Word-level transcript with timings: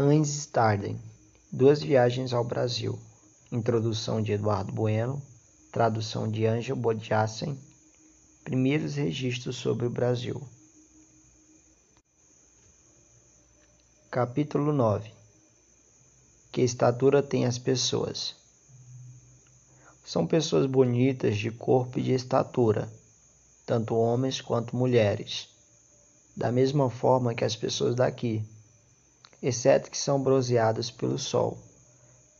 Hans 0.00 0.28
Staden, 0.28 0.96
Duas 1.50 1.82
Viagens 1.82 2.32
ao 2.32 2.44
Brasil. 2.44 2.96
Introdução 3.50 4.22
de 4.22 4.30
Eduardo 4.30 4.70
Bueno. 4.70 5.20
Tradução 5.72 6.30
de 6.30 6.46
Ângelo 6.46 6.80
Bodiassen. 6.80 7.58
Primeiros 8.44 8.94
registros 8.94 9.56
sobre 9.56 9.86
o 9.86 9.90
Brasil. 9.90 10.40
Capítulo 14.08 14.72
9 14.72 15.10
Que 16.52 16.62
estatura 16.62 17.20
têm 17.20 17.44
as 17.44 17.58
pessoas? 17.58 18.36
São 20.04 20.24
pessoas 20.28 20.66
bonitas 20.66 21.36
de 21.36 21.50
corpo 21.50 21.98
e 21.98 22.02
de 22.04 22.12
estatura, 22.12 22.88
tanto 23.66 23.96
homens 23.96 24.40
quanto 24.40 24.76
mulheres, 24.76 25.48
da 26.36 26.52
mesma 26.52 26.88
forma 26.88 27.34
que 27.34 27.44
as 27.44 27.56
pessoas 27.56 27.96
daqui 27.96 28.46
exceto 29.42 29.90
que 29.90 29.96
são 29.96 30.22
bronzeadas 30.22 30.90
pelo 30.90 31.18
sol, 31.18 31.58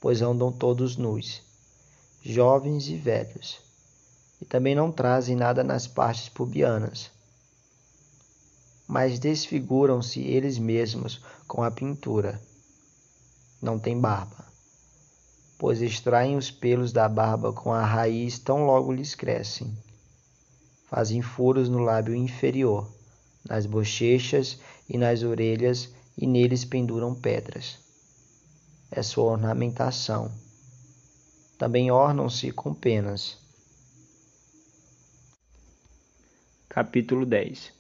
pois 0.01 0.21
andam 0.21 0.53
todos 0.53 0.97
nus, 0.97 1.43
jovens 2.23 2.89
e 2.89 2.97
velhos, 2.97 3.61
e 4.41 4.45
também 4.45 4.75
não 4.75 4.91
trazem 4.91 5.37
nada 5.37 5.63
nas 5.63 5.87
partes 5.87 6.29
pubianas, 6.29 7.11
mas 8.87 9.19
desfiguram-se 9.19 10.21
eles 10.21 10.59
mesmos 10.59 11.21
com 11.47 11.63
a 11.63 11.71
pintura. 11.71 12.41
Não 13.61 13.79
têm 13.79 14.01
barba, 14.01 14.47
pois 15.59 15.83
extraem 15.83 16.37
os 16.37 16.51
pelos 16.51 16.93
da 16.93 17.09
barba 17.09 17.53
com 17.53 17.73
a 17.73 17.85
raiz 17.85 18.39
tão 18.39 18.65
logo 18.65 18.93
lhes 18.93 19.15
crescem. 19.15 19.77
Fazem 20.89 21.21
furos 21.21 21.69
no 21.69 21.81
lábio 21.81 22.15
inferior, 22.15 22.89
nas 23.47 23.67
bochechas 23.67 24.59
e 24.89 24.97
nas 24.97 25.23
orelhas 25.23 25.91
e 26.19 26.27
neles 26.27 26.65
penduram 26.65 27.15
pedras. 27.15 27.79
É 28.91 29.03
sua 29.03 29.33
ornamentação. 29.33 30.33
Também 31.57 31.93
ornam-se 31.93 32.51
com 32.51 32.75
penas. 32.75 33.39
Capítulo 36.69 37.25
10 37.25 37.73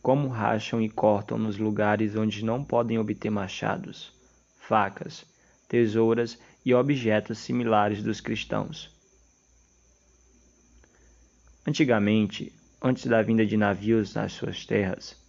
Como 0.00 0.28
racham 0.28 0.80
e 0.80 0.88
cortam 0.88 1.36
nos 1.36 1.58
lugares 1.58 2.16
onde 2.16 2.42
não 2.42 2.64
podem 2.64 2.98
obter 2.98 3.30
machados, 3.30 4.12
facas, 4.56 5.26
tesouras 5.68 6.38
e 6.64 6.72
objetos 6.72 7.38
similares 7.38 8.02
dos 8.02 8.20
cristãos. 8.20 8.90
Antigamente, 11.66 12.50
antes 12.80 13.04
da 13.04 13.20
vinda 13.20 13.44
de 13.44 13.56
navios 13.56 14.14
nas 14.14 14.32
suas 14.32 14.64
terras, 14.64 15.27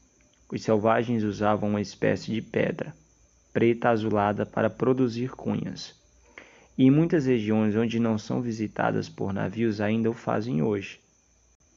os 0.52 0.64
selvagens 0.64 1.23
usavam 1.23 1.69
uma 1.69 1.81
espécie 1.81 2.33
de 2.33 2.42
pedra, 2.42 2.94
preta 3.53 3.89
azulada, 3.89 4.45
para 4.45 4.69
produzir 4.69 5.31
cunhas. 5.31 5.94
E 6.78 6.86
em 6.86 6.92
muitas 6.92 7.25
regiões 7.25 7.75
onde 7.75 8.00
não 8.00 8.17
são 8.17 8.42
visitadas 8.42 9.08
por 9.08 9.31
navios 9.31 9.80
ainda 9.80 10.09
o 10.09 10.14
fazem 10.14 10.61
hoje. 10.61 11.00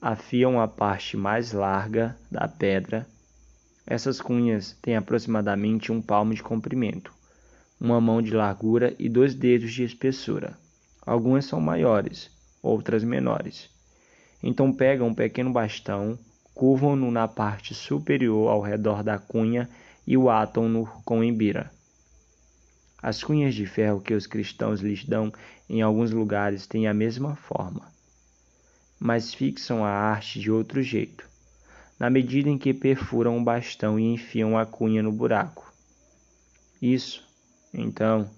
Afiam 0.00 0.61
a 0.61 0.67
parte 0.67 1.17
mais 1.17 1.53
larga 1.53 2.17
da 2.31 2.48
pedra. 2.48 3.06
Essas 3.87 4.20
cunhas 4.20 4.77
têm 4.81 4.97
aproximadamente 4.97 5.93
um 5.93 6.00
palmo 6.00 6.33
de 6.33 6.43
comprimento, 6.43 7.12
uma 7.81 8.00
mão 8.00 8.23
de 8.23 8.33
largura 8.33 8.95
e 8.98 9.09
dois 9.09 9.34
dedos 9.34 9.73
de 9.73 9.83
espessura. 9.83 10.56
Algumas 11.05 11.45
são 11.45 11.61
maiores, 11.61 12.31
outras 12.62 13.05
menores. 13.05 13.69
Então 14.43 14.73
pegam 14.73 15.09
um 15.09 15.15
pequeno 15.15 15.53
bastão 15.53 16.19
curvam-no 16.55 17.11
na 17.11 17.27
parte 17.27 17.75
superior 17.75 18.50
ao 18.50 18.61
redor 18.61 19.03
da 19.03 19.19
cunha 19.19 19.69
e 20.06 20.17
o 20.17 20.28
atam-no 20.28 20.86
com 21.05 21.22
embira. 21.25 21.70
As 23.03 23.22
cunhas 23.22 23.55
de 23.55 23.67
ferro 23.67 24.00
que 24.00 24.14
os 24.14 24.27
cristãos 24.27 24.81
lhes 24.81 25.05
dão 25.05 25.33
em 25.69 25.82
alguns 25.82 26.12
lugares 26.12 26.66
têm 26.66 26.87
a 26.87 26.94
mesma 26.94 27.34
forma, 27.34 27.91
mas 29.00 29.34
fixam 29.34 29.84
a 29.84 29.91
arte 29.91 30.38
de 30.38 30.50
outro 30.50 30.82
jeito, 30.82 31.28
na 31.99 32.09
medida 32.09 32.49
em 32.49 32.59
que 32.59 32.75
perfuram 32.75 33.38
o 33.38 33.44
bastão 33.44 33.98
e 33.98 34.12
enfiam 34.12 34.56
a 34.56 34.66
cunha 34.66 35.03
no 35.03 35.10
buraco. 35.10 35.72
Isso, 36.81 37.27
então, 37.72 38.31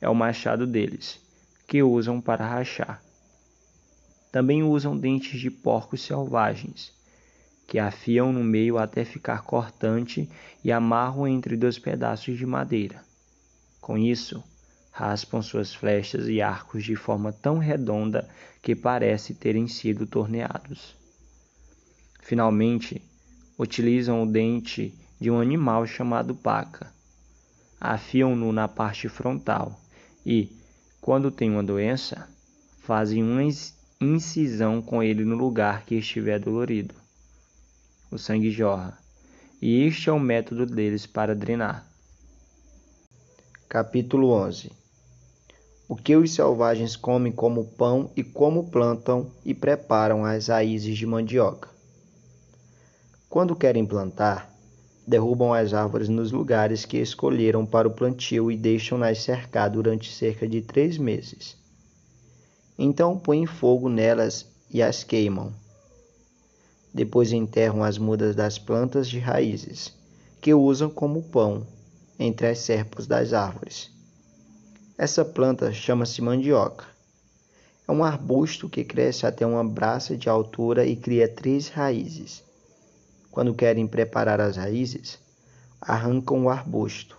é 0.00 0.08
o 0.08 0.14
machado 0.14 0.66
deles, 0.66 1.20
que 1.66 1.82
usam 1.82 2.20
para 2.20 2.46
rachar. 2.46 3.02
Também 4.30 4.62
usam 4.62 4.96
dentes 4.96 5.40
de 5.40 5.50
porcos 5.50 6.02
selvagens 6.02 6.97
que 7.68 7.78
afiam 7.78 8.32
no 8.32 8.42
meio 8.42 8.78
até 8.78 9.04
ficar 9.04 9.42
cortante 9.42 10.26
e 10.64 10.72
amarram 10.72 11.28
entre 11.28 11.54
dois 11.54 11.78
pedaços 11.78 12.38
de 12.38 12.46
madeira. 12.46 13.04
Com 13.78 13.98
isso, 13.98 14.42
raspam 14.90 15.42
suas 15.42 15.74
flechas 15.74 16.28
e 16.28 16.40
arcos 16.40 16.82
de 16.82 16.96
forma 16.96 17.30
tão 17.30 17.58
redonda 17.58 18.26
que 18.62 18.74
parece 18.74 19.34
terem 19.34 19.68
sido 19.68 20.06
torneados. 20.06 20.96
Finalmente, 22.22 23.02
utilizam 23.58 24.22
o 24.22 24.26
dente 24.26 24.94
de 25.20 25.30
um 25.30 25.38
animal 25.38 25.86
chamado 25.86 26.34
paca. 26.34 26.90
Afiam-no 27.78 28.50
na 28.50 28.66
parte 28.66 29.10
frontal 29.10 29.78
e, 30.24 30.50
quando 31.02 31.30
tem 31.30 31.50
uma 31.50 31.62
doença, 31.62 32.26
fazem 32.80 33.22
uma 33.22 33.42
incisão 34.00 34.80
com 34.80 35.02
ele 35.02 35.22
no 35.22 35.36
lugar 35.36 35.84
que 35.84 35.96
estiver 35.96 36.38
dolorido 36.38 36.94
o 38.10 38.16
sangue 38.16 38.50
jorra, 38.50 38.96
e 39.60 39.82
este 39.84 40.08
é 40.08 40.12
o 40.12 40.18
método 40.18 40.64
deles 40.64 41.06
para 41.06 41.34
drenar. 41.34 41.86
Capítulo 43.68 44.30
11 44.30 44.72
O 45.86 45.94
que 45.94 46.16
os 46.16 46.32
selvagens 46.32 46.96
comem 46.96 47.30
como 47.30 47.66
pão 47.66 48.10
e 48.16 48.24
como 48.24 48.70
plantam 48.70 49.30
e 49.44 49.52
preparam 49.52 50.24
as 50.24 50.48
raízes 50.48 50.96
de 50.96 51.04
mandioca. 51.04 51.68
Quando 53.28 53.54
querem 53.54 53.84
plantar, 53.84 54.50
derrubam 55.06 55.52
as 55.52 55.74
árvores 55.74 56.08
nos 56.08 56.32
lugares 56.32 56.86
que 56.86 56.96
escolheram 56.96 57.66
para 57.66 57.88
o 57.88 57.92
plantio 57.92 58.50
e 58.50 58.56
deixam-nas 58.56 59.22
cercar 59.22 59.68
durante 59.68 60.10
cerca 60.10 60.48
de 60.48 60.62
três 60.62 60.96
meses. 60.96 61.58
Então 62.78 63.18
põem 63.18 63.44
fogo 63.44 63.90
nelas 63.90 64.46
e 64.70 64.82
as 64.82 65.04
queimam 65.04 65.52
depois 66.92 67.32
enterram 67.32 67.84
as 67.84 67.98
mudas 67.98 68.34
das 68.34 68.58
plantas 68.58 69.08
de 69.08 69.18
raízes, 69.18 69.92
que 70.40 70.54
usam 70.54 70.88
como 70.88 71.22
pão 71.22 71.66
entre 72.18 72.48
as 72.48 72.58
serpas 72.58 73.06
das 73.06 73.32
árvores. 73.32 73.90
Essa 74.96 75.24
planta 75.24 75.72
chama-se 75.72 76.20
mandioca. 76.20 76.84
É 77.86 77.92
um 77.92 78.02
arbusto 78.02 78.68
que 78.68 78.84
cresce 78.84 79.26
até 79.26 79.46
uma 79.46 79.64
braça 79.64 80.16
de 80.16 80.28
altura 80.28 80.84
e 80.84 80.96
cria 80.96 81.28
três 81.28 81.68
raízes. 81.68 82.42
Quando 83.30 83.54
querem 83.54 83.86
preparar 83.86 84.40
as 84.40 84.56
raízes, 84.56 85.18
arrancam 85.80 86.44
o 86.44 86.48
arbusto, 86.48 87.16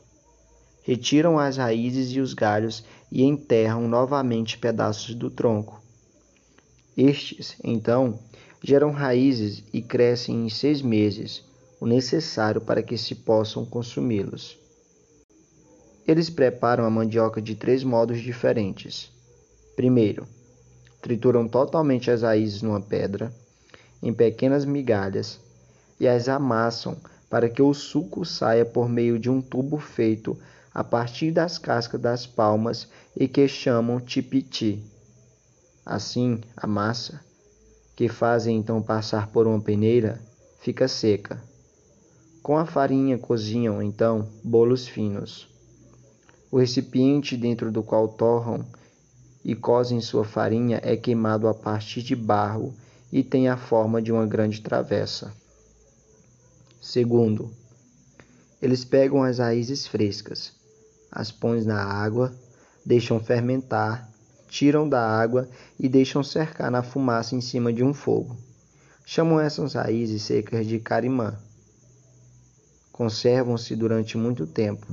retiram 0.83 1.39
as 1.39 1.57
raízes 1.57 2.11
e 2.11 2.19
os 2.19 2.33
galhos 2.33 2.83
e 3.11 3.23
enterram 3.23 3.87
novamente 3.87 4.57
pedaços 4.57 5.15
do 5.15 5.29
tronco. 5.29 5.81
Estes, 6.97 7.55
então, 7.63 8.19
geram 8.61 8.91
raízes 8.91 9.63
e 9.71 9.81
crescem 9.81 10.45
em 10.45 10.49
seis 10.49 10.81
meses, 10.81 11.43
o 11.79 11.85
necessário 11.85 12.59
para 12.59 12.83
que 12.83 12.97
se 12.97 13.15
possam 13.15 13.65
consumi-los. 13.65 14.57
Eles 16.05 16.29
preparam 16.29 16.83
a 16.83 16.89
mandioca 16.89 17.41
de 17.41 17.55
três 17.55 17.83
modos 17.83 18.19
diferentes. 18.19 19.11
Primeiro, 19.75 20.27
trituram 21.01 21.47
totalmente 21.47 22.11
as 22.11 22.21
raízes 22.21 22.61
numa 22.61 22.81
pedra, 22.81 23.33
em 24.03 24.13
pequenas 24.13 24.65
migalhas, 24.65 25.39
e 25.99 26.07
as 26.07 26.27
amassam 26.27 26.97
para 27.29 27.49
que 27.49 27.61
o 27.61 27.73
suco 27.73 28.25
saia 28.25 28.65
por 28.65 28.89
meio 28.89 29.19
de 29.19 29.29
um 29.29 29.41
tubo 29.41 29.77
feito 29.77 30.37
a 30.73 30.83
partir 30.83 31.31
das 31.31 31.57
cascas 31.57 32.01
das 32.01 32.25
palmas 32.25 32.87
e 33.15 33.27
que 33.27 33.47
chamam 33.47 33.99
tipiti. 33.99 34.83
Assim, 35.85 36.41
a 36.55 36.65
massa 36.65 37.21
que 37.99 38.07
fazem 38.07 38.55
então 38.55 38.81
passar 38.81 39.27
por 39.27 39.45
uma 39.45 39.59
peneira, 39.59 40.21
fica 40.61 40.87
seca. 40.87 41.43
Com 42.41 42.55
a 42.55 42.65
farinha 42.65 43.17
cozinham 43.17 43.83
então 43.83 44.25
bolos 44.41 44.87
finos. 44.87 45.49
O 46.49 46.57
recipiente 46.57 47.35
dentro 47.35 47.69
do 47.69 47.83
qual 47.83 48.07
torram 48.07 48.65
e 49.43 49.53
cozem 49.53 49.99
sua 49.99 50.23
farinha 50.23 50.79
é 50.81 50.95
queimado 50.95 51.45
a 51.45 51.53
partir 51.53 52.01
de 52.01 52.15
barro 52.15 52.73
e 53.11 53.21
tem 53.21 53.49
a 53.49 53.57
forma 53.57 54.01
de 54.01 54.13
uma 54.13 54.25
grande 54.25 54.61
travessa. 54.61 55.33
Segundo, 56.81 57.51
eles 58.61 58.85
pegam 58.85 59.23
as 59.23 59.39
raízes 59.39 59.85
frescas, 59.85 60.53
as 61.11 61.33
põem 61.33 61.65
na 61.65 61.83
água, 61.83 62.33
deixam 62.85 63.19
fermentar 63.19 64.09
tiram 64.49 64.89
da 64.89 64.99
água 64.99 65.47
e 65.79 65.87
deixam 65.87 66.23
cercar 66.23 66.69
na 66.69 66.83
fumaça 66.83 67.35
em 67.35 67.41
cima 67.41 67.71
de 67.71 67.83
um 67.83 67.93
fogo. 67.93 68.35
Chamam 69.05 69.39
essas 69.39 69.75
raízes 69.75 70.23
secas 70.23 70.67
de 70.67 70.79
carimã. 70.79 71.37
Conservam-se 72.91 73.75
durante 73.75 74.17
muito 74.17 74.45
tempo, 74.45 74.85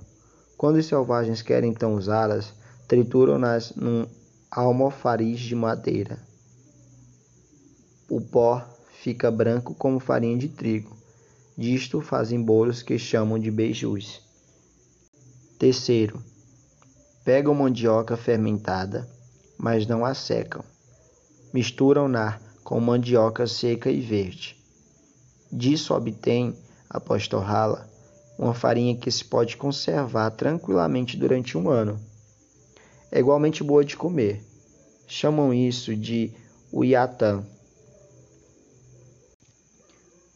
Quando 0.57 0.77
os 0.77 0.87
selvagens 0.87 1.43
querem 1.43 1.71
então 1.71 1.95
usá-las, 1.95 2.55
trituram-nas 2.89 3.75
num 3.75 4.07
almofariz 4.51 5.39
de 5.39 5.55
madeira. 5.55 6.19
O 8.09 8.21
pó 8.21 8.65
fica 9.03 9.31
branco 9.31 9.75
como 9.75 10.01
farinha 10.01 10.39
de 10.39 10.49
trigo. 10.49 10.97
Disto 11.59 12.01
fazem 12.01 12.43
bolos 12.43 12.83
que 12.83 12.99
chamam 12.99 13.39
de 13.39 13.51
beijus. 13.51 14.23
Terceiro, 15.59 16.23
pegam 17.23 17.55
mandioca 17.55 18.17
fermentada, 18.17 19.07
mas 19.59 19.87
não 19.87 20.05
a 20.05 20.15
secam. 20.15 20.63
Misturam-na 21.53 22.41
com 22.63 22.81
mandioca 22.81 23.47
seca 23.47 23.91
e 23.91 24.01
verde. 24.01 24.57
Disso 25.51 25.95
obtém, 25.95 26.55
após 26.91 27.29
torrá-la, 27.29 27.87
uma 28.39 28.53
farinha 28.53 28.97
que 28.97 29.11
se 29.11 29.25
pode 29.25 29.57
conservar 29.57 30.31
tranquilamente 30.31 31.17
durante 31.17 31.57
um 31.57 31.71
ano. 31.71 31.99
É 33.11 33.21
igualmente 33.21 33.63
boa 33.63 33.85
de 33.85 33.97
comer. 33.97 34.45
Chamam 35.07 35.55
isso 35.55 35.97
de 35.97 36.33
uiatã. 36.73 37.45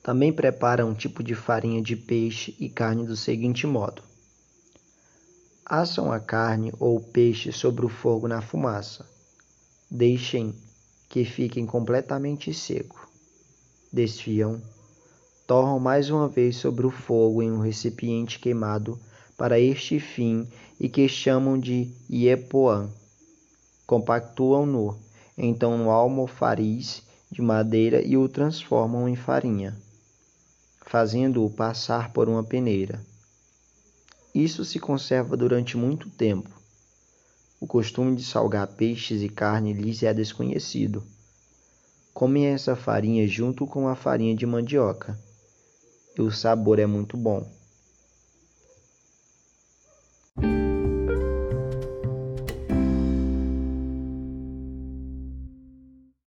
Também 0.02 0.32
preparam 0.32 0.90
um 0.90 0.94
tipo 0.94 1.22
de 1.22 1.34
farinha 1.34 1.82
de 1.82 1.96
peixe 1.96 2.56
e 2.58 2.68
carne 2.68 3.04
do 3.04 3.16
seguinte 3.16 3.66
modo: 3.66 4.02
assam 5.64 6.10
a 6.10 6.18
carne 6.18 6.72
ou 6.78 6.96
o 6.96 7.00
peixe 7.00 7.52
sobre 7.52 7.84
o 7.84 7.88
fogo 7.88 8.26
na 8.26 8.40
fumaça. 8.40 9.06
Deixem 9.90 10.54
que 11.08 11.24
fiquem 11.24 11.66
completamente 11.66 12.52
seco. 12.52 13.08
Desfiam, 13.92 14.60
torram 15.46 15.78
mais 15.78 16.10
uma 16.10 16.28
vez 16.28 16.56
sobre 16.56 16.86
o 16.86 16.90
fogo 16.90 17.42
em 17.42 17.50
um 17.50 17.60
recipiente 17.60 18.38
queimado 18.38 18.98
para 19.36 19.58
este 19.58 19.98
fim 19.98 20.48
e 20.78 20.88
que 20.88 21.08
chamam 21.08 21.58
de 21.58 21.90
iepoã. 22.10 22.88
Compactuam-no, 23.86 24.98
então 25.36 25.76
no 25.76 25.90
almofariz 25.90 27.02
de 27.30 27.42
madeira 27.42 28.00
e 28.00 28.16
o 28.16 28.28
transformam 28.28 29.08
em 29.08 29.16
farinha 29.16 29.76
fazendo-o 30.90 31.48
passar 31.48 32.12
por 32.12 32.28
uma 32.28 32.42
peneira. 32.42 33.00
Isso 34.34 34.64
se 34.64 34.78
conserva 34.78 35.36
durante 35.36 35.76
muito 35.76 36.08
tempo. 36.08 36.50
O 37.60 37.66
costume 37.66 38.14
de 38.14 38.24
salgar 38.24 38.66
peixes 38.68 39.22
e 39.22 39.28
carne 39.28 39.72
lhes 39.72 40.02
é 40.02 40.14
desconhecido. 40.14 41.02
Comem 42.14 42.46
essa 42.46 42.76
farinha 42.76 43.26
junto 43.26 43.66
com 43.66 43.88
a 43.88 43.94
farinha 43.94 44.34
de 44.34 44.46
mandioca, 44.46 45.18
e 46.16 46.22
o 46.22 46.30
sabor 46.30 46.78
é 46.78 46.86
muito 46.86 47.16
bom. 47.16 47.59